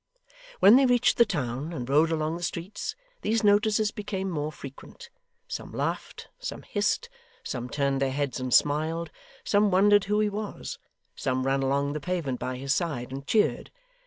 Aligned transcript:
When 0.59 0.77
they 0.77 0.87
reached 0.87 1.17
the 1.17 1.27
town 1.27 1.71
and 1.71 1.87
rode 1.87 2.09
along 2.11 2.35
the 2.35 2.41
streets, 2.41 2.95
these 3.21 3.43
notices 3.43 3.91
became 3.91 4.31
more 4.31 4.51
frequent; 4.51 5.11
some 5.47 5.71
laughed, 5.71 6.27
some 6.39 6.63
hissed, 6.63 7.07
some 7.43 7.69
turned 7.69 8.01
their 8.01 8.09
heads 8.11 8.39
and 8.39 8.51
smiled, 8.51 9.11
some 9.43 9.69
wondered 9.69 10.05
who 10.05 10.19
he 10.19 10.27
was, 10.27 10.79
some 11.15 11.45
ran 11.45 11.61
along 11.61 11.93
the 11.93 11.99
pavement 11.99 12.39
by 12.39 12.57
his 12.57 12.73
side 12.73 13.11
and 13.11 13.27
cheered. 13.27 13.69